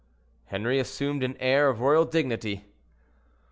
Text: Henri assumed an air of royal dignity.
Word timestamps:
Henri 0.45 0.79
assumed 0.79 1.21
an 1.21 1.37
air 1.39 1.69
of 1.69 1.79
royal 1.79 2.05
dignity. 2.05 2.65